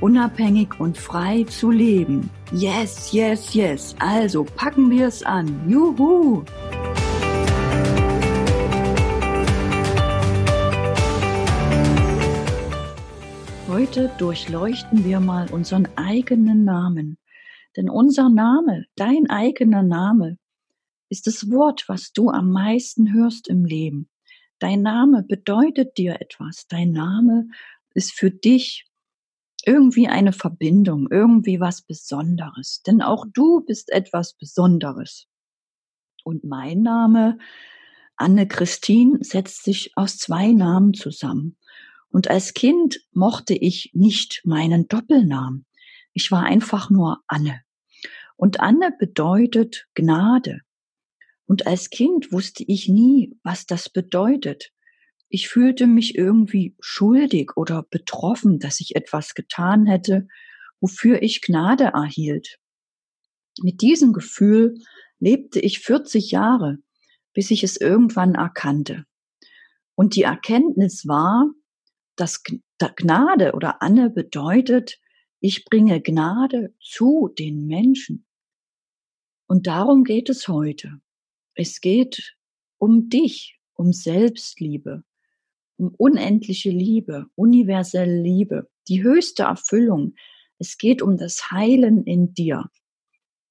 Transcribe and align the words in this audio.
unabhängig 0.00 0.78
und 0.78 0.96
frei 0.96 1.44
zu 1.44 1.70
leben. 1.70 2.30
Yes, 2.52 3.12
yes, 3.12 3.54
yes. 3.54 3.96
Also 3.98 4.44
packen 4.44 4.90
wir 4.90 5.08
es 5.08 5.22
an. 5.22 5.68
Juhu! 5.68 6.44
Heute 13.68 14.10
durchleuchten 14.18 15.04
wir 15.04 15.20
mal 15.20 15.50
unseren 15.50 15.88
eigenen 15.96 16.64
Namen. 16.64 17.18
Denn 17.76 17.90
unser 17.90 18.30
Name, 18.30 18.86
dein 18.96 19.28
eigener 19.28 19.82
Name, 19.82 20.38
ist 21.08 21.26
das 21.26 21.50
Wort, 21.50 21.84
was 21.88 22.12
du 22.12 22.30
am 22.30 22.50
meisten 22.50 23.12
hörst 23.12 23.48
im 23.48 23.64
Leben. 23.64 24.08
Dein 24.58 24.82
Name 24.82 25.22
bedeutet 25.22 25.98
dir 25.98 26.20
etwas. 26.20 26.66
Dein 26.68 26.92
Name 26.92 27.48
ist 27.92 28.12
für 28.12 28.30
dich 28.30 28.85
irgendwie 29.66 30.08
eine 30.08 30.32
Verbindung, 30.32 31.08
irgendwie 31.10 31.60
was 31.60 31.82
Besonderes. 31.82 32.82
Denn 32.86 33.02
auch 33.02 33.26
du 33.34 33.60
bist 33.60 33.90
etwas 33.90 34.34
Besonderes. 34.34 35.26
Und 36.24 36.44
mein 36.44 36.82
Name, 36.82 37.38
Anne-Christine, 38.16 39.18
setzt 39.20 39.64
sich 39.64 39.92
aus 39.96 40.18
zwei 40.18 40.52
Namen 40.52 40.94
zusammen. 40.94 41.56
Und 42.08 42.30
als 42.30 42.54
Kind 42.54 43.00
mochte 43.12 43.54
ich 43.54 43.90
nicht 43.92 44.40
meinen 44.44 44.88
Doppelnamen. 44.88 45.66
Ich 46.12 46.30
war 46.30 46.44
einfach 46.44 46.88
nur 46.88 47.22
Anne. 47.26 47.60
Und 48.36 48.60
Anne 48.60 48.94
bedeutet 48.98 49.86
Gnade. 49.94 50.60
Und 51.46 51.66
als 51.66 51.90
Kind 51.90 52.32
wusste 52.32 52.64
ich 52.66 52.88
nie, 52.88 53.36
was 53.42 53.66
das 53.66 53.88
bedeutet. 53.88 54.72
Ich 55.28 55.48
fühlte 55.48 55.86
mich 55.86 56.16
irgendwie 56.16 56.76
schuldig 56.80 57.56
oder 57.56 57.82
betroffen, 57.82 58.58
dass 58.58 58.80
ich 58.80 58.94
etwas 58.96 59.34
getan 59.34 59.86
hätte, 59.86 60.28
wofür 60.80 61.22
ich 61.22 61.40
Gnade 61.42 61.84
erhielt. 61.94 62.58
Mit 63.62 63.80
diesem 63.80 64.12
Gefühl 64.12 64.78
lebte 65.18 65.60
ich 65.60 65.80
40 65.80 66.30
Jahre, 66.30 66.78
bis 67.32 67.50
ich 67.50 67.64
es 67.64 67.76
irgendwann 67.76 68.34
erkannte. 68.34 69.04
Und 69.94 70.14
die 70.14 70.22
Erkenntnis 70.22 71.06
war, 71.08 71.50
dass 72.16 72.42
Gnade 72.78 73.52
oder 73.52 73.82
Anne 73.82 74.10
bedeutet, 74.10 74.98
ich 75.40 75.64
bringe 75.64 76.00
Gnade 76.00 76.74
zu 76.80 77.28
den 77.38 77.66
Menschen. 77.66 78.26
Und 79.46 79.66
darum 79.66 80.04
geht 80.04 80.28
es 80.28 80.48
heute. 80.48 81.00
Es 81.54 81.80
geht 81.80 82.36
um 82.78 83.08
dich, 83.08 83.58
um 83.74 83.92
Selbstliebe, 83.92 85.04
um 85.76 85.94
unendliche 85.96 86.70
Liebe, 86.70 87.26
universelle 87.34 88.20
Liebe, 88.20 88.68
die 88.88 89.02
höchste 89.02 89.44
Erfüllung. 89.44 90.14
Es 90.58 90.78
geht 90.78 91.02
um 91.02 91.16
das 91.16 91.50
Heilen 91.50 92.04
in 92.04 92.34
dir. 92.34 92.70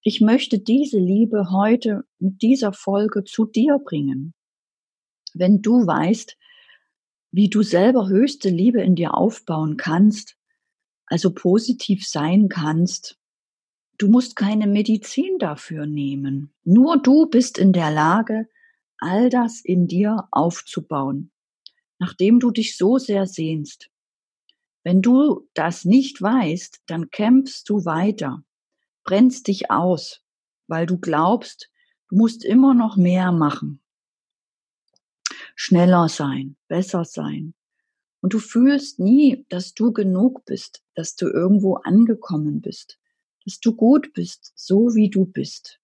Ich 0.01 0.21
möchte 0.21 0.59
diese 0.59 0.99
Liebe 0.99 1.51
heute 1.51 2.03
mit 2.19 2.41
dieser 2.41 2.73
Folge 2.73 3.23
zu 3.23 3.45
dir 3.45 3.79
bringen. 3.79 4.33
Wenn 5.33 5.61
du 5.61 5.85
weißt, 5.85 6.37
wie 7.31 7.49
du 7.49 7.63
selber 7.63 8.07
höchste 8.07 8.49
Liebe 8.49 8.81
in 8.81 8.95
dir 8.95 9.13
aufbauen 9.13 9.77
kannst, 9.77 10.37
also 11.07 11.33
positiv 11.33 12.07
sein 12.07 12.49
kannst, 12.49 13.19
du 13.97 14.07
musst 14.07 14.35
keine 14.35 14.67
Medizin 14.67 15.37
dafür 15.37 15.85
nehmen. 15.85 16.53
Nur 16.63 17.01
du 17.01 17.27
bist 17.27 17.57
in 17.57 17.73
der 17.73 17.91
Lage, 17.91 18.47
all 18.97 19.29
das 19.29 19.61
in 19.61 19.87
dir 19.87 20.27
aufzubauen 20.31 21.31
nachdem 21.99 22.39
du 22.39 22.51
dich 22.51 22.77
so 22.77 22.97
sehr 22.97 23.25
sehnst. 23.27 23.89
Wenn 24.83 25.01
du 25.01 25.47
das 25.53 25.83
nicht 25.85 26.21
weißt, 26.21 26.81
dann 26.85 27.09
kämpfst 27.09 27.67
du 27.69 27.85
weiter, 27.85 28.43
brennst 29.03 29.47
dich 29.47 29.71
aus, 29.71 30.21
weil 30.67 30.85
du 30.85 30.99
glaubst, 30.99 31.71
du 32.09 32.17
musst 32.17 32.45
immer 32.45 32.73
noch 32.73 32.95
mehr 32.97 33.31
machen. 33.31 33.81
Schneller 35.55 36.09
sein, 36.09 36.55
besser 36.67 37.05
sein. 37.05 37.53
Und 38.21 38.33
du 38.33 38.39
fühlst 38.39 38.99
nie, 38.99 39.45
dass 39.49 39.73
du 39.73 39.91
genug 39.91 40.45
bist, 40.45 40.83
dass 40.95 41.15
du 41.15 41.27
irgendwo 41.27 41.75
angekommen 41.75 42.61
bist, 42.61 42.99
dass 43.43 43.59
du 43.59 43.75
gut 43.75 44.13
bist, 44.13 44.51
so 44.55 44.95
wie 44.95 45.09
du 45.09 45.25
bist. 45.25 45.79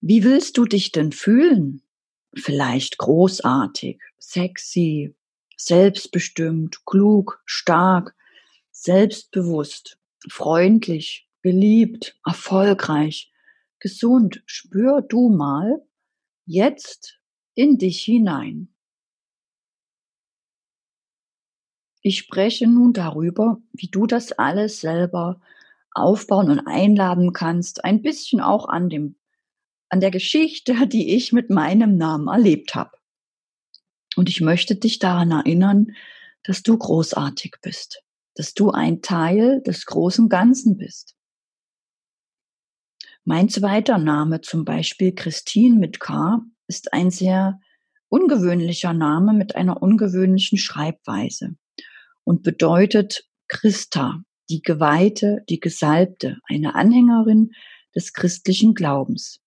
Wie 0.00 0.24
willst 0.24 0.58
du 0.58 0.64
dich 0.64 0.92
denn 0.92 1.12
fühlen? 1.12 1.82
Vielleicht 2.36 2.98
großartig, 2.98 4.00
sexy, 4.18 5.14
selbstbestimmt, 5.56 6.84
klug, 6.84 7.42
stark, 7.44 8.14
selbstbewusst, 8.70 9.98
freundlich, 10.28 11.28
geliebt, 11.42 12.18
erfolgreich, 12.24 13.32
gesund. 13.78 14.42
Spür 14.46 15.02
du 15.02 15.28
mal 15.30 15.82
jetzt 16.44 17.18
in 17.54 17.78
dich 17.78 18.02
hinein. 18.02 18.68
Ich 22.02 22.18
spreche 22.18 22.68
nun 22.68 22.92
darüber, 22.92 23.60
wie 23.72 23.88
du 23.88 24.06
das 24.06 24.32
alles 24.32 24.80
selber 24.80 25.40
aufbauen 25.92 26.50
und 26.50 26.66
einladen 26.66 27.32
kannst, 27.32 27.84
ein 27.84 28.02
bisschen 28.02 28.40
auch 28.40 28.68
an 28.68 28.88
dem 28.88 29.16
an 29.88 30.00
der 30.00 30.10
Geschichte, 30.10 30.74
die 30.86 31.14
ich 31.14 31.32
mit 31.32 31.50
meinem 31.50 31.96
Namen 31.96 32.28
erlebt 32.28 32.74
habe. 32.74 32.92
Und 34.16 34.28
ich 34.28 34.40
möchte 34.40 34.76
dich 34.76 34.98
daran 34.98 35.30
erinnern, 35.30 35.92
dass 36.42 36.62
du 36.62 36.78
großartig 36.78 37.56
bist, 37.60 38.02
dass 38.34 38.54
du 38.54 38.70
ein 38.70 39.02
Teil 39.02 39.62
des 39.62 39.84
großen 39.84 40.28
Ganzen 40.28 40.76
bist. 40.78 41.14
Mein 43.24 43.48
zweiter 43.48 43.98
Name, 43.98 44.40
zum 44.40 44.64
Beispiel 44.64 45.12
Christine 45.12 45.76
mit 45.76 45.98
K, 45.98 46.40
ist 46.68 46.92
ein 46.92 47.10
sehr 47.10 47.60
ungewöhnlicher 48.08 48.92
Name 48.92 49.32
mit 49.32 49.56
einer 49.56 49.82
ungewöhnlichen 49.82 50.58
Schreibweise 50.58 51.56
und 52.22 52.42
bedeutet 52.44 53.28
Christa, 53.48 54.22
die 54.48 54.62
Geweihte, 54.62 55.44
die 55.48 55.58
Gesalbte, 55.58 56.38
eine 56.48 56.76
Anhängerin 56.76 57.50
des 57.94 58.12
christlichen 58.12 58.74
Glaubens 58.74 59.40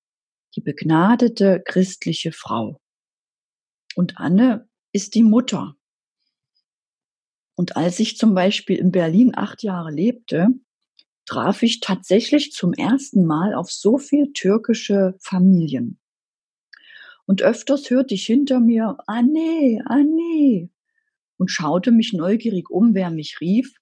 die 0.60 0.64
begnadete 0.64 1.62
christliche 1.66 2.34
Frau. 2.34 2.82
Und 3.96 4.18
Anne 4.18 4.68
ist 4.92 5.16
die 5.16 5.24
Mutter. 5.24 5.76
Und 7.56 7.78
als 7.78 8.00
ich 8.00 8.18
zum 8.18 8.34
Beispiel 8.36 8.78
in 8.78 8.92
Berlin 8.92 9.32
acht 9.36 9.64
Jahre 9.64 9.92
lebte, 9.92 10.50
traf 11.26 11.64
ich 11.64 11.80
tatsächlich 11.80 12.52
zum 12.52 12.74
ersten 12.74 13.26
Mal 13.26 13.54
auf 13.54 13.72
so 13.72 13.98
viel 13.98 14.34
türkische 14.34 15.16
Familien. 15.22 15.98
Und 17.26 17.42
öfters 17.42 17.90
hörte 17.90 18.16
ich 18.16 18.26
hinter 18.26 18.60
mir, 18.60 18.98
Anne, 19.08 19.82
Anne, 19.86 20.70
und 21.38 21.52
schaute 21.52 21.92
mich 21.92 22.12
neugierig 22.12 22.70
um, 22.70 22.96
wer 22.96 23.12
mich 23.12 23.40
rief. 23.40 23.79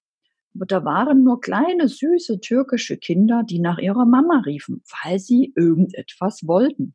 Da 0.66 0.84
waren 0.84 1.22
nur 1.22 1.40
kleine, 1.40 1.88
süße 1.88 2.40
türkische 2.40 2.96
Kinder, 2.96 3.42
die 3.44 3.60
nach 3.60 3.78
ihrer 3.78 4.06
Mama 4.06 4.42
riefen, 4.44 4.82
weil 5.02 5.18
sie 5.18 5.52
irgendetwas 5.54 6.46
wollten. 6.46 6.94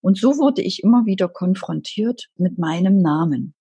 Und 0.00 0.18
so 0.18 0.38
wurde 0.38 0.62
ich 0.62 0.82
immer 0.82 1.06
wieder 1.06 1.28
konfrontiert 1.28 2.30
mit 2.36 2.58
meinem 2.58 3.00
Namen. 3.00 3.54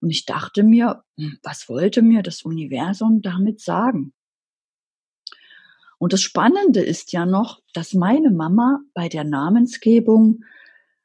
Und 0.00 0.10
ich 0.10 0.24
dachte 0.24 0.62
mir, 0.62 1.02
hm, 1.16 1.38
was 1.42 1.68
wollte 1.68 2.02
mir 2.02 2.22
das 2.22 2.42
Universum 2.42 3.22
damit 3.22 3.60
sagen? 3.60 4.12
Und 5.98 6.12
das 6.12 6.20
Spannende 6.20 6.80
ist 6.80 7.12
ja 7.12 7.26
noch, 7.26 7.62
dass 7.72 7.94
meine 7.94 8.30
Mama 8.30 8.80
bei 8.92 9.08
der 9.08 9.24
Namensgebung 9.24 10.44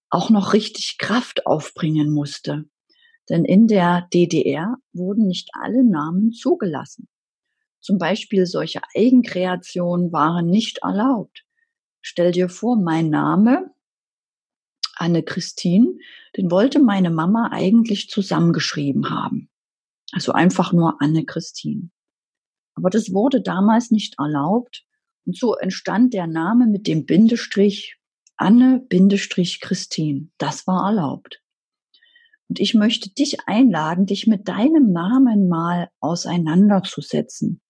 auch 0.09 0.29
noch 0.29 0.53
richtig 0.53 0.97
Kraft 0.97 1.45
aufbringen 1.45 2.11
musste. 2.11 2.65
Denn 3.29 3.45
in 3.45 3.67
der 3.67 4.07
DDR 4.13 4.75
wurden 4.91 5.27
nicht 5.27 5.51
alle 5.53 5.85
Namen 5.85 6.33
zugelassen. 6.33 7.07
Zum 7.81 7.97
Beispiel 7.97 8.45
solche 8.45 8.79
Eigenkreationen 8.95 10.11
waren 10.11 10.47
nicht 10.47 10.79
erlaubt. 10.83 11.45
Stell 12.01 12.31
dir 12.31 12.47
vor, 12.47 12.77
mein 12.77 13.09
Name, 13.09 13.73
Anne-Christine, 14.95 15.97
den 16.37 16.51
wollte 16.51 16.79
meine 16.79 17.09
Mama 17.09 17.49
eigentlich 17.51 18.09
zusammengeschrieben 18.09 19.09
haben. 19.09 19.49
Also 20.11 20.31
einfach 20.31 20.73
nur 20.73 21.01
Anne-Christine. 21.01 21.89
Aber 22.75 22.89
das 22.89 23.13
wurde 23.13 23.41
damals 23.41 23.91
nicht 23.91 24.19
erlaubt 24.19 24.85
und 25.25 25.37
so 25.37 25.55
entstand 25.55 26.13
der 26.13 26.27
Name 26.27 26.67
mit 26.67 26.87
dem 26.87 27.05
Bindestrich 27.05 27.97
Anne-Christine. 28.37 30.29
Das 30.37 30.67
war 30.67 30.87
erlaubt. 30.87 31.41
Und 32.49 32.59
ich 32.59 32.73
möchte 32.73 33.09
dich 33.09 33.47
einladen, 33.47 34.05
dich 34.05 34.27
mit 34.27 34.47
deinem 34.47 34.91
Namen 34.91 35.47
mal 35.47 35.89
auseinanderzusetzen, 35.99 37.61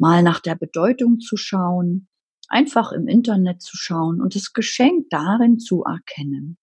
mal 0.00 0.22
nach 0.22 0.40
der 0.40 0.56
Bedeutung 0.56 1.20
zu 1.20 1.36
schauen, 1.36 2.08
einfach 2.48 2.90
im 2.92 3.06
Internet 3.06 3.62
zu 3.62 3.76
schauen 3.76 4.20
und 4.20 4.34
das 4.34 4.52
Geschenk 4.52 5.08
darin 5.10 5.58
zu 5.58 5.84
erkennen. 5.84 6.58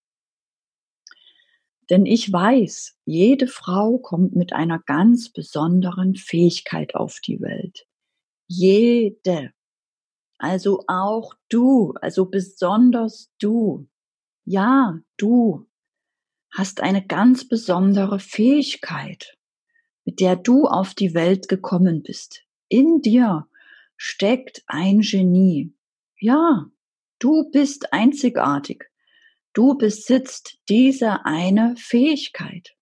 Denn 1.88 2.04
ich 2.04 2.30
weiß, 2.30 2.98
jede 3.06 3.46
Frau 3.46 3.98
kommt 3.98 4.36
mit 4.36 4.52
einer 4.52 4.78
ganz 4.78 5.32
besonderen 5.32 6.16
Fähigkeit 6.16 6.94
auf 6.94 7.20
die 7.24 7.40
Welt. 7.40 7.86
Jede. 8.46 9.52
Also 10.38 10.84
auch 10.86 11.32
du, 11.48 11.94
also 12.02 12.26
besonders 12.26 13.32
du. 13.40 13.88
Ja, 14.44 14.98
du 15.16 15.66
hast 16.52 16.80
eine 16.80 17.06
ganz 17.06 17.48
besondere 17.48 18.18
Fähigkeit, 18.18 19.38
mit 20.04 20.20
der 20.20 20.36
du 20.36 20.66
auf 20.66 20.94
die 20.94 21.14
Welt 21.14 21.48
gekommen 21.48 22.02
bist. 22.02 22.47
In 22.68 23.00
dir 23.00 23.48
steckt 23.96 24.62
ein 24.66 25.00
Genie. 25.00 25.72
Ja, 26.20 26.70
du 27.18 27.50
bist 27.50 27.92
einzigartig. 27.92 28.90
Du 29.54 29.76
besitzt 29.76 30.58
diese 30.68 31.24
eine 31.24 31.74
Fähigkeit. 31.76 32.76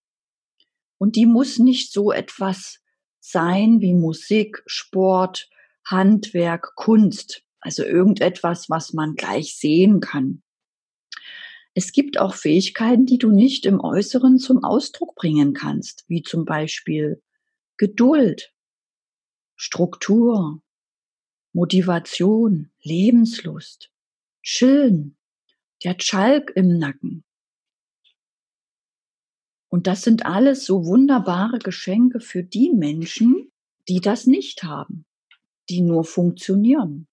Und 0.99 1.17
die 1.17 1.27
muss 1.27 1.59
nicht 1.59 1.93
so 1.93 2.11
etwas 2.11 2.81
sein 3.21 3.81
wie 3.81 3.95
Musik, 3.95 4.63
Sport, 4.67 5.49
Handwerk, 5.85 6.75
Kunst. 6.75 7.43
Also 7.61 7.85
irgendetwas, 7.85 8.69
was 8.69 8.93
man 8.93 9.15
gleich 9.15 9.57
sehen 9.57 10.01
kann. 10.01 10.43
Es 11.75 11.93
gibt 11.93 12.19
auch 12.19 12.35
Fähigkeiten, 12.35 13.07
die 13.07 13.19
du 13.19 13.31
nicht 13.31 13.67
im 13.67 13.81
Äußeren 13.81 14.39
zum 14.39 14.65
Ausdruck 14.65 15.15
bringen 15.15 15.53
kannst, 15.53 16.05
wie 16.09 16.23
zum 16.23 16.45
Beispiel 16.45 17.23
Geduld, 17.77 18.53
Struktur, 19.57 20.63
Motivation, 21.53 22.71
Lebenslust, 22.83 23.91
Chillen, 24.43 25.17
der 25.83 25.97
Schalk 25.99 26.53
im 26.55 26.79
Nacken. 26.79 27.25
Und 29.69 29.87
das 29.87 30.03
sind 30.03 30.27
alles 30.27 30.65
so 30.65 30.85
wunderbare 30.85 31.59
Geschenke 31.59 32.21
für 32.21 32.45
die 32.45 32.71
Menschen, 32.73 33.51
die 33.89 34.01
das 34.01 34.27
nicht 34.27 34.63
haben, 34.63 35.07
die 35.69 35.81
nur 35.81 36.05
funktionieren. 36.05 37.09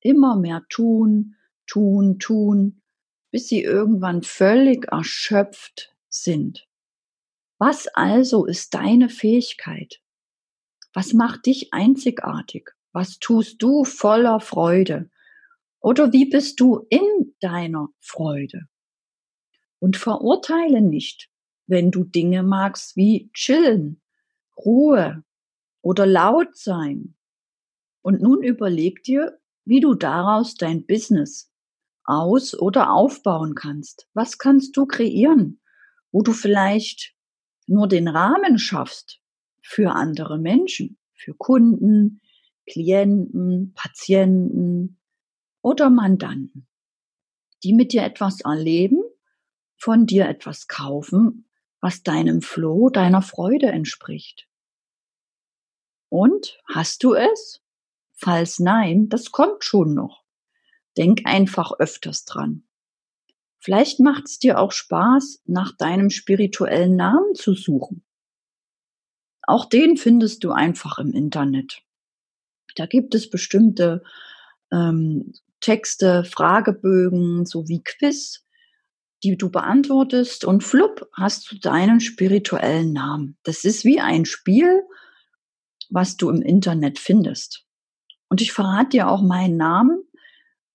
Immer 0.00 0.36
mehr 0.36 0.64
tun, 0.68 1.36
tun, 1.66 2.18
tun, 2.18 2.82
bis 3.30 3.48
sie 3.48 3.62
irgendwann 3.62 4.22
völlig 4.22 4.86
erschöpft 4.90 5.94
sind. 6.08 6.66
Was 7.58 7.88
also 7.88 8.46
ist 8.46 8.74
deine 8.74 9.08
Fähigkeit? 9.08 10.00
Was 10.92 11.12
macht 11.12 11.46
dich 11.46 11.72
einzigartig? 11.72 12.70
Was 12.92 13.18
tust 13.18 13.62
du 13.62 13.84
voller 13.84 14.40
Freude? 14.40 15.08
Oder 15.80 16.12
wie 16.12 16.28
bist 16.28 16.58
du 16.60 16.86
in 16.90 17.34
deiner 17.40 17.88
Freude? 18.00 18.62
Und 19.78 19.96
verurteile 19.96 20.80
nicht, 20.82 21.30
wenn 21.66 21.90
du 21.90 22.04
Dinge 22.04 22.42
magst 22.42 22.96
wie 22.96 23.30
chillen, 23.32 24.02
Ruhe 24.56 25.24
oder 25.80 26.06
laut 26.06 26.56
sein. 26.56 27.16
Und 28.02 28.20
nun 28.20 28.42
überleg 28.42 29.02
dir, 29.04 29.38
wie 29.64 29.80
du 29.80 29.94
daraus 29.94 30.54
dein 30.54 30.86
Business 30.86 31.50
aus- 32.04 32.58
oder 32.58 32.90
aufbauen 32.90 33.54
kannst. 33.54 34.08
Was 34.14 34.38
kannst 34.38 34.76
du 34.76 34.86
kreieren, 34.86 35.60
wo 36.10 36.22
du 36.22 36.32
vielleicht 36.32 37.14
nur 37.66 37.86
den 37.86 38.08
Rahmen 38.08 38.58
schaffst 38.58 39.19
für 39.70 39.92
andere 39.92 40.36
Menschen, 40.36 40.98
für 41.14 41.32
Kunden, 41.32 42.20
Klienten, 42.66 43.72
Patienten 43.74 44.98
oder 45.62 45.90
Mandanten, 45.90 46.66
die 47.62 47.72
mit 47.72 47.92
dir 47.92 48.02
etwas 48.02 48.40
erleben, 48.40 49.00
von 49.76 50.06
dir 50.06 50.28
etwas 50.28 50.66
kaufen, 50.66 51.48
was 51.80 52.02
deinem 52.02 52.42
Flow, 52.42 52.90
deiner 52.90 53.22
Freude 53.22 53.68
entspricht. 53.68 54.48
Und 56.08 56.58
hast 56.66 57.04
du 57.04 57.14
es? 57.14 57.62
Falls 58.12 58.58
nein, 58.58 59.08
das 59.08 59.30
kommt 59.30 59.62
schon 59.62 59.94
noch. 59.94 60.24
Denk 60.96 61.26
einfach 61.26 61.70
öfters 61.78 62.24
dran. 62.24 62.64
Vielleicht 63.60 64.00
macht 64.00 64.24
es 64.24 64.40
dir 64.40 64.58
auch 64.58 64.72
Spaß, 64.72 65.42
nach 65.44 65.76
deinem 65.76 66.10
spirituellen 66.10 66.96
Namen 66.96 67.36
zu 67.36 67.54
suchen. 67.54 68.04
Auch 69.50 69.64
den 69.64 69.96
findest 69.96 70.44
du 70.44 70.52
einfach 70.52 71.00
im 71.00 71.12
Internet. 71.12 71.82
Da 72.76 72.86
gibt 72.86 73.16
es 73.16 73.28
bestimmte 73.28 74.04
ähm, 74.70 75.32
Texte, 75.58 76.22
Fragebögen 76.22 77.46
sowie 77.46 77.82
Quiz, 77.82 78.46
die 79.24 79.36
du 79.36 79.50
beantwortest 79.50 80.44
und 80.44 80.62
flupp 80.62 81.10
hast 81.14 81.50
du 81.50 81.58
deinen 81.58 81.98
spirituellen 81.98 82.92
Namen. 82.92 83.38
Das 83.42 83.64
ist 83.64 83.84
wie 83.84 83.98
ein 83.98 84.24
Spiel, 84.24 84.84
was 85.88 86.16
du 86.16 86.30
im 86.30 86.42
Internet 86.42 87.00
findest. 87.00 87.64
Und 88.28 88.40
ich 88.40 88.52
verrate 88.52 88.90
dir 88.90 89.08
auch 89.08 89.20
meinen 89.20 89.56
Namen, 89.56 90.04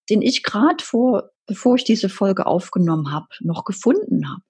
den 0.09 0.21
ich 0.21 0.43
gerade 0.43 0.83
vor, 0.83 1.31
bevor 1.47 1.75
ich 1.75 1.85
diese 1.85 2.09
Folge 2.09 2.45
aufgenommen 2.45 3.13
habe, 3.13 3.27
noch 3.39 3.63
gefunden 3.63 4.29
habe. 4.29 4.41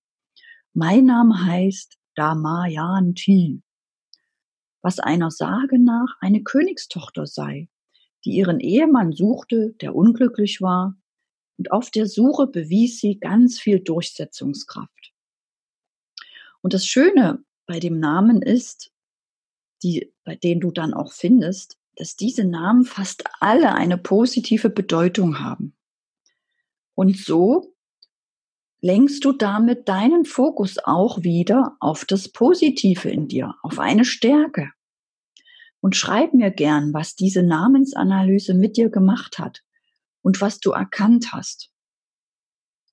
Mein 0.73 1.05
Name 1.05 1.45
heißt 1.45 1.99
Damayanti, 2.15 3.61
was 4.85 4.99
einer 4.99 5.31
Sage 5.31 5.79
nach 5.79 6.15
eine 6.19 6.43
Königstochter 6.43 7.25
sei, 7.25 7.69
die 8.23 8.33
ihren 8.33 8.59
Ehemann 8.59 9.13
suchte, 9.13 9.73
der 9.81 9.95
unglücklich 9.95 10.61
war, 10.61 10.95
und 11.57 11.71
auf 11.71 11.89
der 11.89 12.05
Suche 12.05 12.45
bewies 12.45 12.99
sie 12.99 13.19
ganz 13.19 13.59
viel 13.59 13.79
Durchsetzungskraft. 13.79 15.11
Und 16.61 16.75
das 16.75 16.85
Schöne 16.85 17.43
bei 17.65 17.79
dem 17.79 17.99
Namen 17.99 18.43
ist, 18.43 18.91
die, 19.81 20.13
bei 20.23 20.35
denen 20.35 20.61
du 20.61 20.69
dann 20.69 20.93
auch 20.93 21.13
findest, 21.13 21.79
dass 21.95 22.15
diese 22.15 22.43
Namen 22.43 22.85
fast 22.85 23.23
alle 23.39 23.73
eine 23.73 23.97
positive 23.97 24.69
Bedeutung 24.69 25.39
haben. 25.39 25.75
Und 26.93 27.17
so 27.17 27.73
lenkst 28.81 29.25
du 29.25 29.31
damit 29.31 29.89
deinen 29.89 30.25
Fokus 30.25 30.77
auch 30.77 31.23
wieder 31.23 31.75
auf 31.79 32.05
das 32.05 32.29
Positive 32.29 33.09
in 33.09 33.27
dir, 33.27 33.55
auf 33.63 33.79
eine 33.79 34.05
Stärke. 34.05 34.71
Und 35.85 35.95
schreib 35.95 36.33
mir 36.33 36.49
gern, 36.49 36.95
was 36.95 37.13
diese 37.13 37.43
Namensanalyse 37.43 38.55
mit 38.55 38.75
dir 38.75 38.89
gemacht 38.89 39.37
hat 39.37 39.63
und 40.23 40.41
was 40.41 40.59
du 40.59 40.71
erkannt 40.71 41.31
hast. 41.31 41.69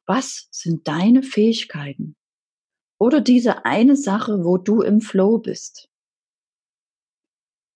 Was 0.05 0.47
sind 0.51 0.87
deine 0.87 1.23
Fähigkeiten? 1.23 2.17
Oder 2.99 3.23
diese 3.23 3.65
eine 3.65 3.97
Sache, 3.97 4.45
wo 4.45 4.59
du 4.59 4.83
im 4.83 5.01
Flow 5.01 5.39
bist? 5.39 5.89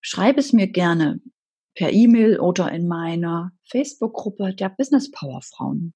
schreib 0.03 0.37
es 0.37 0.53
mir 0.53 0.69
gerne 0.69 1.23
per 1.75 1.95
E-Mail 1.95 2.39
oder 2.39 2.71
in 2.71 2.87
meiner 2.87 3.53
Facebook-Gruppe 3.71 4.55
der 4.55 4.69
Business 4.69 5.11
Power 5.11 5.41
Frauen. 5.41 5.95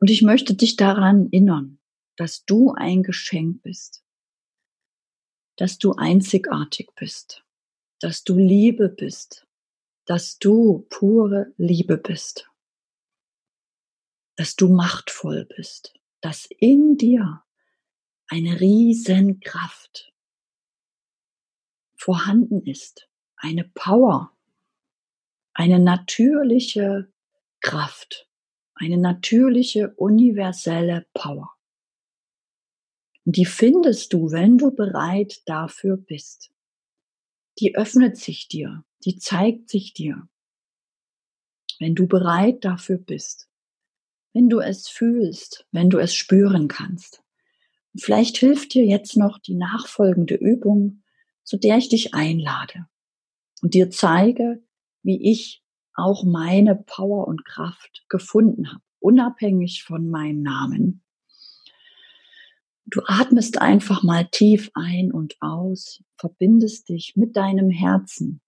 Und 0.00 0.10
ich 0.10 0.22
möchte 0.22 0.54
dich 0.54 0.74
daran 0.74 1.26
erinnern, 1.26 1.78
dass 2.16 2.44
du 2.44 2.72
ein 2.72 3.04
Geschenk 3.04 3.62
bist, 3.62 4.04
dass 5.54 5.78
du 5.78 5.92
einzigartig 5.92 6.90
bist, 6.96 7.44
dass 8.00 8.24
du 8.24 8.38
Liebe 8.38 8.88
bist, 8.88 9.46
dass 10.04 10.38
du 10.38 10.86
pure 10.88 11.52
Liebe 11.56 11.98
bist, 11.98 12.50
dass 14.36 14.56
du 14.56 14.68
machtvoll 14.68 15.44
bist, 15.44 15.94
dass 16.20 16.46
in 16.46 16.96
dir 16.96 17.42
eine 18.28 18.60
Riesenkraft 18.60 20.12
vorhanden 21.96 22.64
ist. 22.64 23.08
Eine 23.36 23.64
Power, 23.64 24.32
eine 25.52 25.78
natürliche 25.78 27.12
Kraft, 27.60 28.28
eine 28.74 28.96
natürliche 28.96 29.94
universelle 29.94 31.06
Power. 31.14 31.54
Und 33.24 33.36
die 33.36 33.44
findest 33.44 34.12
du, 34.12 34.30
wenn 34.30 34.58
du 34.58 34.70
bereit 34.70 35.42
dafür 35.46 35.96
bist. 35.96 36.50
Die 37.60 37.74
öffnet 37.74 38.16
sich 38.16 38.48
dir, 38.48 38.84
die 39.04 39.18
zeigt 39.18 39.68
sich 39.68 39.92
dir, 39.92 40.28
wenn 41.80 41.94
du 41.94 42.06
bereit 42.06 42.64
dafür 42.64 42.98
bist, 42.98 43.48
wenn 44.32 44.48
du 44.48 44.60
es 44.60 44.88
fühlst, 44.88 45.66
wenn 45.72 45.90
du 45.90 45.98
es 45.98 46.14
spüren 46.14 46.68
kannst. 46.68 47.22
Und 47.92 48.02
vielleicht 48.02 48.36
hilft 48.36 48.74
dir 48.74 48.84
jetzt 48.84 49.16
noch 49.16 49.38
die 49.38 49.54
nachfolgende 49.54 50.34
Übung, 50.34 51.02
zu 51.42 51.56
der 51.56 51.78
ich 51.78 51.88
dich 51.88 52.14
einlade. 52.14 52.86
und 53.62 53.74
dir 53.74 53.90
zeige, 53.90 54.62
wie 55.02 55.30
ich 55.30 55.64
auch 55.94 56.22
meine 56.24 56.76
Power 56.76 57.26
und 57.26 57.44
Kraft 57.44 58.04
gefunden 58.08 58.70
habe, 58.70 58.84
unabhängig 59.00 59.82
von 59.82 60.10
meinem 60.10 60.42
Namen. 60.42 61.02
Du 62.90 63.02
atmest 63.04 63.60
einfach 63.60 64.02
mal 64.02 64.26
tief 64.30 64.70
ein 64.72 65.12
und 65.12 65.36
aus, 65.40 66.02
verbindest 66.16 66.88
dich 66.88 67.16
mit 67.16 67.36
deinem 67.36 67.68
Herzen. 67.68 68.40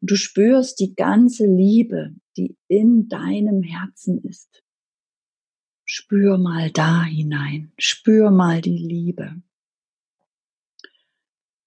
Und 0.00 0.10
du 0.12 0.16
spürst 0.16 0.78
die 0.78 0.94
ganze 0.94 1.46
Liebe, 1.46 2.14
die 2.36 2.56
in 2.68 3.08
deinem 3.08 3.64
Herzen 3.64 4.22
ist. 4.22 4.62
Spür 5.84 6.38
mal 6.38 6.70
da 6.70 7.02
hinein, 7.02 7.72
spür 7.76 8.30
mal 8.30 8.60
die 8.60 8.78
Liebe. 8.78 9.42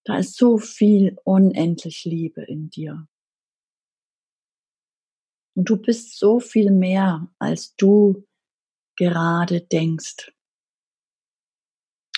Da 0.05 0.17
ist 0.17 0.37
so 0.37 0.57
viel 0.57 1.17
unendlich 1.25 2.05
Liebe 2.05 2.43
in 2.43 2.69
dir. 2.69 3.07
Und 5.55 5.69
du 5.69 5.75
bist 5.77 6.17
so 6.17 6.39
viel 6.39 6.71
mehr, 6.71 7.29
als 7.39 7.75
du 7.75 8.25
gerade 8.95 9.61
denkst. 9.61 10.32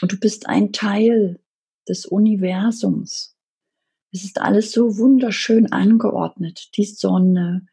Und 0.02 0.12
du 0.12 0.20
bist 0.20 0.48
ein 0.48 0.74
Teil 0.74 1.40
des 1.88 2.06
Universums. 2.06 3.36
Es 4.12 4.24
ist 4.24 4.40
alles 4.40 4.72
so 4.72 4.98
wunderschön 4.98 5.72
angeordnet. 5.72 6.70
Die 6.78 6.86
Sonne, 6.86 7.68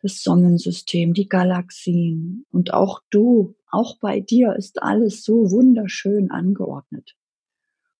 das 0.00 0.22
Sonnensystem, 0.22 1.12
die 1.12 1.28
Galaxien 1.28 2.46
und 2.50 2.72
auch 2.72 3.02
du, 3.10 3.56
auch 3.70 3.98
bei 3.98 4.20
dir 4.20 4.54
ist 4.54 4.82
alles 4.82 5.24
so 5.24 5.50
wunderschön 5.50 6.30
angeordnet. 6.30 7.16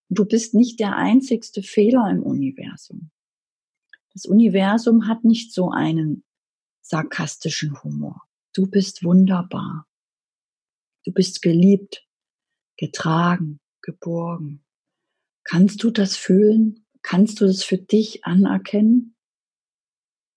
Und 0.08 0.18
du 0.18 0.24
bist 0.24 0.54
nicht 0.54 0.80
der 0.80 0.96
einzigste 0.96 1.62
Fehler 1.62 2.08
im 2.10 2.22
Universum. 2.22 3.10
Das 4.12 4.24
Universum 4.24 5.06
hat 5.06 5.24
nicht 5.24 5.52
so 5.52 5.70
einen 5.70 6.24
sarkastischen 6.80 7.82
Humor. 7.82 8.22
Du 8.54 8.66
bist 8.66 9.04
wunderbar. 9.04 9.86
Du 11.04 11.12
bist 11.12 11.42
geliebt, 11.42 12.06
getragen, 12.76 13.60
geborgen. 13.88 14.62
Kannst 15.44 15.82
du 15.82 15.90
das 15.90 16.14
fühlen? 16.14 16.84
Kannst 17.00 17.40
du 17.40 17.46
es 17.46 17.64
für 17.64 17.78
dich 17.78 18.22
anerkennen? 18.22 19.16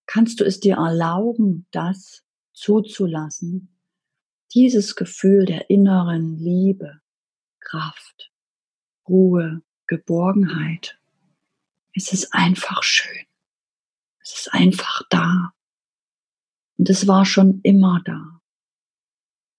Kannst 0.06 0.40
du 0.40 0.46
es 0.46 0.62
dir 0.62 0.78
erlauben, 0.78 1.68
das 1.72 2.24
zuzulassen? 2.54 3.78
Dieses 4.54 4.96
Gefühl 4.96 5.44
der 5.46 5.70
inneren 5.70 6.38
Liebe, 6.38 7.02
Kraft, 7.60 8.32
Ruhe, 9.06 9.62
Geborgenheit. 9.86 10.98
Es 11.94 12.14
ist 12.14 12.34
einfach 12.34 12.84
schön. 12.84 13.26
Es 14.24 14.40
ist 14.40 14.54
einfach 14.54 15.04
da. 15.10 15.54
Und 16.78 16.90
es 16.90 17.06
war 17.06 17.26
schon 17.26 17.60
immer 17.64 18.02
da. 18.06 18.40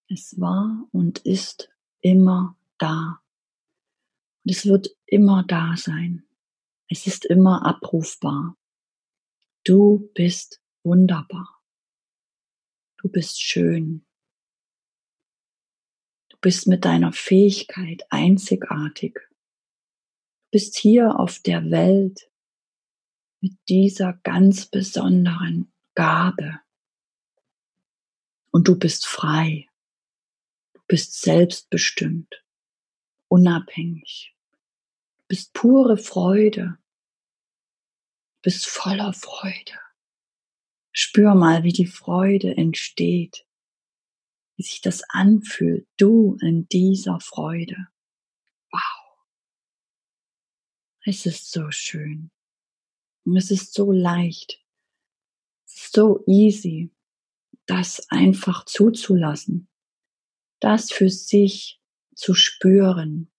Es 0.08 0.40
war 0.40 0.88
und 0.92 1.18
ist 1.18 1.68
immer 2.00 2.56
da. 2.78 3.21
Und 4.44 4.50
es 4.50 4.66
wird 4.66 4.88
immer 5.06 5.44
da 5.44 5.76
sein. 5.76 6.26
Es 6.88 7.06
ist 7.06 7.24
immer 7.24 7.64
abrufbar. 7.64 8.56
Du 9.64 10.10
bist 10.14 10.60
wunderbar. 10.82 11.62
Du 12.98 13.08
bist 13.08 13.40
schön. 13.40 14.04
Du 16.28 16.36
bist 16.40 16.66
mit 16.66 16.84
deiner 16.84 17.12
Fähigkeit 17.12 18.04
einzigartig. 18.10 19.14
Du 19.14 20.50
bist 20.52 20.76
hier 20.76 21.18
auf 21.18 21.38
der 21.38 21.70
Welt 21.70 22.30
mit 23.40 23.56
dieser 23.68 24.14
ganz 24.22 24.66
besonderen 24.66 25.72
Gabe. 25.94 26.60
Und 28.50 28.68
du 28.68 28.78
bist 28.78 29.06
frei. 29.06 29.68
Du 30.74 30.80
bist 30.86 31.20
selbstbestimmt, 31.20 32.41
unabhängig 33.32 34.36
bist 35.26 35.54
pure 35.54 35.96
Freude, 35.96 36.76
bist 38.42 38.66
voller 38.66 39.14
Freude. 39.14 39.78
Spür 40.94 41.34
mal, 41.34 41.64
wie 41.64 41.72
die 41.72 41.86
Freude 41.86 42.54
entsteht, 42.54 43.46
wie 44.56 44.64
sich 44.64 44.82
das 44.82 45.02
anfühlt, 45.08 45.88
du 45.96 46.36
in 46.42 46.68
dieser 46.68 47.18
Freude. 47.20 47.88
Wow. 48.70 49.24
Es 51.06 51.24
ist 51.24 51.50
so 51.50 51.70
schön. 51.70 52.30
Und 53.24 53.38
es 53.38 53.50
ist 53.50 53.72
so 53.72 53.90
leicht. 53.92 54.62
So 55.64 56.22
easy, 56.26 56.90
das 57.64 58.10
einfach 58.10 58.66
zuzulassen, 58.66 59.70
das 60.60 60.92
für 60.92 61.08
sich 61.08 61.81
zu 62.14 62.34
spüren, 62.34 63.30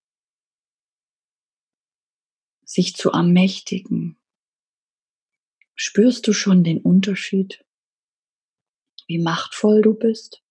sich 2.63 2.95
zu 2.95 3.11
ermächtigen. 3.11 4.17
Spürst 5.75 6.27
du 6.27 6.33
schon 6.33 6.63
den 6.63 6.81
Unterschied? 6.81 7.65
Wie 9.07 9.19
machtvoll 9.19 9.81
du 9.81 9.93
bist? 9.93 10.43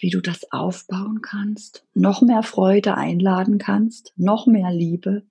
Wie 0.00 0.10
du 0.10 0.20
das 0.20 0.50
aufbauen 0.50 1.20
kannst? 1.22 1.86
Noch 1.94 2.22
mehr 2.22 2.42
Freude 2.42 2.96
einladen 2.96 3.58
kannst? 3.58 4.12
Noch 4.16 4.46
mehr 4.46 4.72
Liebe? 4.72 5.26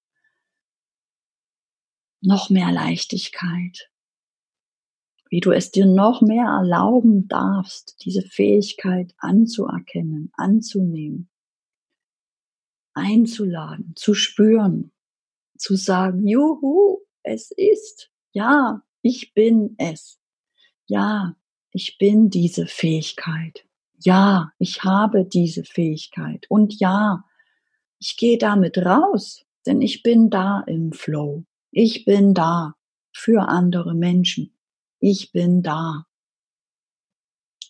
Noch 2.21 2.49
mehr 2.49 2.71
Leichtigkeit? 2.71 3.90
Wie 5.31 5.39
du 5.39 5.51
es 5.51 5.71
dir 5.71 5.85
noch 5.85 6.21
mehr 6.21 6.45
erlauben 6.45 7.29
darfst, 7.29 8.03
diese 8.03 8.21
Fähigkeit 8.21 9.13
anzuerkennen, 9.17 10.29
anzunehmen, 10.33 11.29
einzuladen, 12.93 13.93
zu 13.95 14.13
spüren, 14.13 14.91
zu 15.57 15.77
sagen, 15.77 16.27
juhu, 16.27 16.99
es 17.23 17.51
ist, 17.51 18.11
ja, 18.33 18.81
ich 19.01 19.33
bin 19.33 19.75
es. 19.77 20.19
Ja, 20.87 21.37
ich 21.71 21.97
bin 21.97 22.29
diese 22.29 22.67
Fähigkeit. 22.67 23.65
Ja, 23.99 24.51
ich 24.57 24.83
habe 24.83 25.23
diese 25.23 25.63
Fähigkeit. 25.63 26.45
Und 26.49 26.77
ja, 26.81 27.23
ich 27.99 28.17
gehe 28.17 28.37
damit 28.37 28.77
raus, 28.79 29.45
denn 29.65 29.81
ich 29.81 30.03
bin 30.03 30.29
da 30.29 30.61
im 30.67 30.91
Flow. 30.91 31.45
Ich 31.71 32.03
bin 32.03 32.33
da 32.33 32.75
für 33.13 33.47
andere 33.47 33.93
Menschen. 33.93 34.53
Ich 35.01 35.33
bin 35.33 35.61
da. 35.61 36.05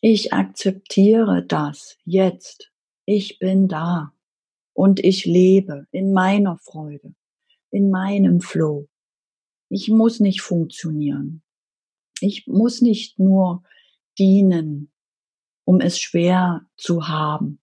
Ich 0.01 0.33
akzeptiere 0.33 1.43
das 1.43 1.97
jetzt. 2.05 2.71
Ich 3.05 3.39
bin 3.39 3.67
da. 3.67 4.13
Und 4.73 4.99
ich 4.99 5.25
lebe 5.25 5.87
in 5.91 6.13
meiner 6.13 6.57
Freude 6.57 7.15
in 7.71 7.89
meinem 7.89 8.41
Flow. 8.41 8.87
Ich 9.69 9.87
muss 9.87 10.19
nicht 10.19 10.41
funktionieren. 10.41 11.41
Ich 12.19 12.45
muss 12.45 12.81
nicht 12.81 13.17
nur 13.17 13.63
dienen, 14.19 14.91
um 15.65 15.79
es 15.79 15.97
schwer 15.97 16.67
zu 16.75 17.07
haben. 17.07 17.59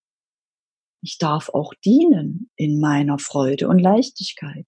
Ich 1.02 1.18
darf 1.18 1.50
auch 1.50 1.74
dienen 1.74 2.50
in 2.56 2.80
meiner 2.80 3.18
Freude 3.18 3.68
und 3.68 3.78
Leichtigkeit. 3.78 4.66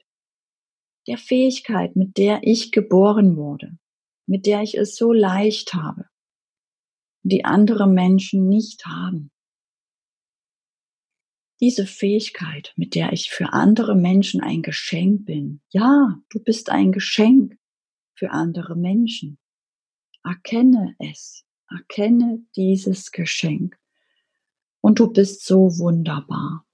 Der 1.09 1.19
Fähigkeit, 1.19 1.97
mit 1.97 2.19
der 2.19 2.40
ich 2.42 2.71
geboren 2.71 3.37
wurde, 3.37 3.78
mit 4.30 4.46
der 4.46 4.62
ich 4.62 4.76
es 4.76 4.96
so 4.96 5.12
leicht 5.12 5.75
habe, 5.75 6.06
die 7.22 7.44
andere 7.44 7.87
Menschen 7.87 8.49
nicht 8.49 8.87
haben 8.87 9.30
diese 11.60 11.87
Fähigkeit, 11.87 12.72
mit 12.76 12.94
der 12.94 13.12
ich 13.12 13.30
für 13.30 13.52
andere 13.52 13.94
Menschen 13.94 14.40
ein 14.40 14.62
Geschenk 14.62 15.26
bin. 15.26 15.60
Ja, 15.68 16.18
du 16.30 16.40
bist 16.40 16.70
ein 16.70 16.90
Geschenk 16.90 17.58
für 18.14 18.30
andere 18.30 18.76
Menschen. 18.76 19.38
Erkenne 20.25 20.94
es, 20.99 21.44
erkenne 21.68 22.42
dieses 22.56 23.10
Geschenk. 23.10 23.78
Und 24.80 24.99
du 24.99 25.12
bist 25.12 25.44
so 25.44 25.78
wunderbar. 25.78 26.66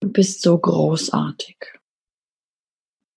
Du 0.00 0.12
bist 0.12 0.42
so 0.42 0.58
großartig. 0.58 1.56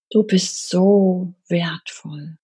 Du 0.09 0.23
bist 0.23 0.69
so 0.69 1.33
wertvoll. 1.47 2.37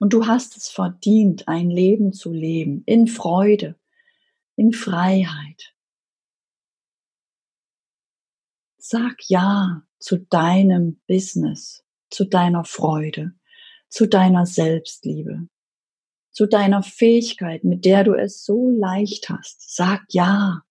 Und 0.00 0.12
du 0.12 0.26
hast 0.26 0.56
es 0.56 0.68
verdient, 0.68 1.48
ein 1.48 1.70
Leben 1.70 2.12
zu 2.12 2.32
leben 2.32 2.82
in 2.86 3.06
Freude, 3.06 3.76
in 4.56 4.72
Freiheit, 4.72 5.74
Sag 8.86 9.30
Ja 9.30 9.82
zu 9.98 10.18
deinem 10.18 11.00
Business, 11.06 11.82
zu 12.10 12.26
deiner 12.26 12.66
Freude, 12.66 13.32
zu 13.88 14.06
deiner 14.06 14.44
Selbstliebe, 14.44 15.48
zu 16.30 16.46
deiner 16.46 16.82
Fähigkeit, 16.82 17.64
mit 17.64 17.86
der 17.86 18.04
du 18.04 18.12
es 18.12 18.44
so 18.44 18.68
leicht 18.68 19.30
hast. 19.30 19.74
Sag 19.74 20.04
Ja. 20.10 20.64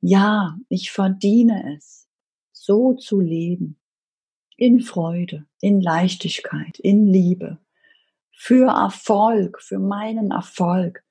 Ja, 0.00 0.56
ich 0.70 0.92
verdiene 0.92 1.76
es, 1.76 2.08
so 2.52 2.94
zu 2.94 3.20
leben. 3.20 3.79
In 4.60 4.80
Freude, 4.82 5.46
in 5.62 5.80
Leichtigkeit, 5.80 6.78
in 6.78 7.06
Liebe, 7.06 7.58
für 8.30 8.68
Erfolg, 8.68 9.62
für 9.62 9.78
meinen 9.78 10.32
Erfolg. 10.32 11.02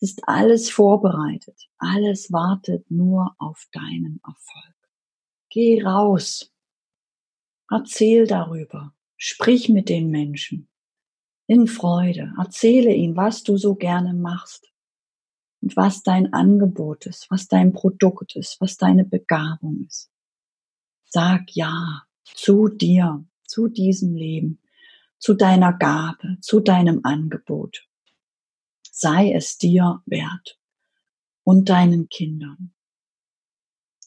Ist 0.00 0.28
alles 0.28 0.68
vorbereitet. 0.68 1.70
Alles 1.78 2.32
wartet 2.32 2.90
nur 2.90 3.34
auf 3.38 3.66
deinen 3.72 4.20
Erfolg. 4.26 4.74
Geh 5.48 5.82
raus. 5.82 6.52
Erzähl 7.70 8.26
darüber. 8.26 8.92
Sprich 9.16 9.70
mit 9.70 9.88
den 9.88 10.10
Menschen. 10.10 10.68
In 11.46 11.68
Freude. 11.68 12.34
Erzähle 12.36 12.92
ihnen, 12.92 13.16
was 13.16 13.42
du 13.42 13.56
so 13.56 13.74
gerne 13.74 14.12
machst. 14.12 14.70
Und 15.62 15.76
was 15.76 16.02
dein 16.02 16.34
Angebot 16.34 17.06
ist, 17.06 17.30
was 17.30 17.48
dein 17.48 17.72
Produkt 17.72 18.36
ist, 18.36 18.60
was 18.60 18.76
deine 18.76 19.04
Begabung 19.04 19.86
ist. 19.86 20.10
Sag 21.04 21.54
ja 21.54 22.02
zu 22.24 22.68
dir, 22.68 23.24
zu 23.44 23.68
diesem 23.68 24.14
Leben 24.14 24.62
zu 25.22 25.34
deiner 25.34 25.72
Gabe, 25.72 26.36
zu 26.40 26.58
deinem 26.58 27.04
Angebot. 27.04 27.88
Sei 28.90 29.32
es 29.32 29.56
dir 29.56 30.02
wert 30.04 30.58
und 31.44 31.68
deinen 31.68 32.08
Kindern. 32.08 32.74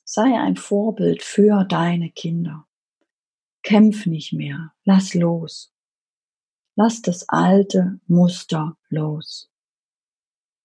Sei 0.04 0.38
ein 0.38 0.58
Vorbild 0.58 1.24
für 1.24 1.64
deine 1.64 2.12
Kinder. 2.12 2.68
Kämpf 3.64 4.06
nicht 4.06 4.34
mehr, 4.34 4.74
lass 4.84 5.14
los. 5.14 5.74
Lass 6.76 7.02
das 7.02 7.30
alte 7.30 8.02
Muster 8.08 8.78
los. 8.90 9.50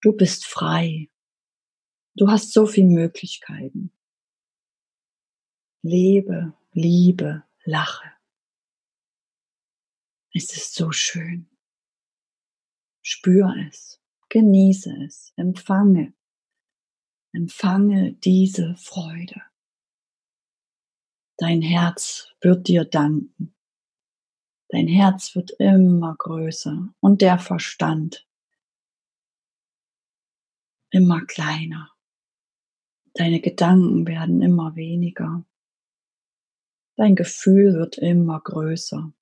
Du 0.01 0.17
bist 0.17 0.45
frei. 0.45 1.09
Du 2.17 2.29
hast 2.29 2.53
so 2.53 2.67
viele 2.67 2.89
Möglichkeiten. 2.89 3.93
Lebe, 5.83 6.55
liebe, 6.73 7.45
lache. 7.65 8.11
Es 10.33 10.57
ist 10.57 10.75
so 10.75 10.93
schön. 10.93 11.49
Spür 13.03 13.55
es, 13.69 14.01
genieße 14.29 14.95
es, 15.05 15.33
empfange, 15.37 16.13
empfange 17.33 18.13
diese 18.13 18.77
Freude. 18.77 19.43
Dein 21.37 21.63
Herz 21.63 22.29
wird 22.41 22.69
dir 22.69 22.85
danken. 22.85 23.55
Dein 24.69 24.87
Herz 24.87 25.35
wird 25.35 25.51
immer 25.59 26.15
größer 26.17 26.95
und 27.01 27.23
der 27.23 27.39
Verstand 27.39 28.29
immer 30.91 31.25
kleiner. 31.25 31.91
Deine 33.15 33.41
Gedanken 33.41 34.07
werden 34.07 34.43
immer 34.43 34.77
weniger. 34.77 35.45
Dein 36.97 37.17
Gefühl 37.17 37.75
wird 37.75 37.99
immer 37.99 38.41
größer. 38.41 39.13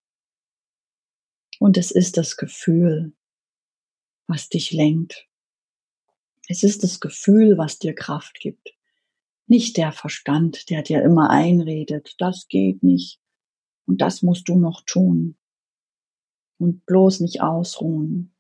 Und 1.59 1.77
es 1.77 1.91
ist 1.91 2.17
das 2.17 2.37
Gefühl, 2.37 3.13
was 4.27 4.49
dich 4.49 4.73
lenkt. 4.73 5.27
Es 6.49 6.63
ist 6.63 6.83
das 6.83 7.01
Gefühl, 7.01 7.59
was 7.59 7.79
dir 7.79 7.95
Kraft 7.95 8.41
gibt. 8.41 8.75
Nicht 9.47 9.77
der 9.77 9.93
Verstand, 9.93 10.71
der 10.71 10.83
dir 10.83 11.03
immer 11.03 11.31
einredet, 11.31 12.15
das 12.19 12.49
geht 12.49 12.83
nicht 12.83 13.21
und 13.87 14.01
das 14.01 14.23
musst 14.23 14.49
du 14.49 14.59
noch 14.59 14.83
tun. 14.83 15.37
Und 16.59 16.85
bloß 16.87 17.21
nicht 17.21 17.41
ausruhen. 17.41 18.35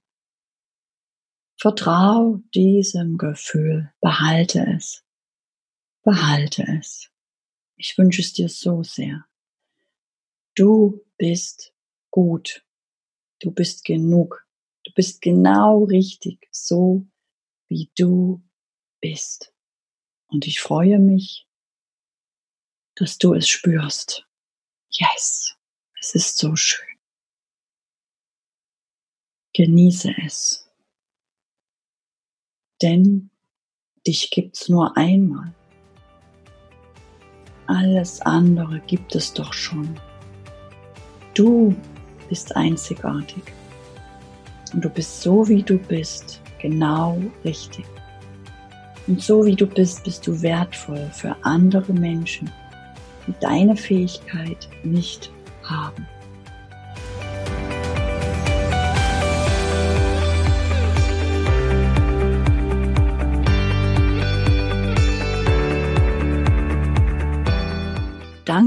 Vertrau 1.57 2.41
diesem 2.55 3.17
Gefühl, 3.17 3.91
behalte 4.01 4.67
es, 4.77 5.05
behalte 6.03 6.65
es. 6.79 7.11
Ich 7.81 7.97
wünsche 7.97 8.23
es 8.23 8.33
dir 8.33 8.49
so 8.49 8.83
sehr. 8.83 9.25
Du 10.57 11.07
bist 11.17 11.73
gut. 12.11 12.67
Du 13.39 13.53
bist 13.53 13.85
genug. 13.85 14.45
Du 14.83 14.93
bist 14.95 15.23
genau 15.23 15.85
richtig, 15.85 16.49
so 16.51 17.07
wie 17.69 17.89
du 17.97 18.43
bist. 19.01 19.55
Und 20.27 20.49
ich 20.49 20.61
freue 20.61 20.99
mich, 20.99 21.47
dass 22.97 23.17
du 23.17 23.35
es 23.35 23.49
spürst. 23.49 24.27
Yes, 24.91 25.57
es 26.01 26.17
ist 26.17 26.37
so 26.39 26.57
schön. 26.57 26.99
Genieße 29.53 30.13
es. 30.27 30.69
Denn 32.83 33.31
dich 34.05 34.31
gibt's 34.31 34.69
nur 34.69 34.97
einmal. 34.97 35.55
Alles 37.69 38.21
andere 38.23 38.81
gibt 38.87 39.15
es 39.15 39.33
doch 39.33 39.53
schon. 39.53 39.95
Du 41.35 41.77
bist 42.29 42.57
einzigartig. 42.57 43.43
Und 44.73 44.85
du 44.85 44.89
bist 44.89 45.21
so, 45.21 45.47
wie 45.49 45.63
du 45.63 45.79
bist, 45.79 46.41
genau 46.61 47.21
richtig. 47.45 47.85
Und 49.07 49.23
so, 49.23 49.45
wie 49.45 49.55
du 49.55 49.67
bist, 49.67 50.03
bist 50.05 50.27
du 50.27 50.41
wertvoll 50.43 51.11
für 51.13 51.37
andere 51.43 51.93
Menschen, 51.93 52.51
die 53.27 53.35
deine 53.41 53.77
Fähigkeit 53.77 54.69
nicht 54.83 55.31
haben. 55.63 56.07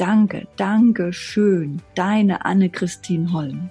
danke, 0.00 0.46
danke 0.56 1.12
schön. 1.12 1.82
Deine 1.94 2.44
Anne-Christine 2.44 3.32
Holm. 3.32 3.70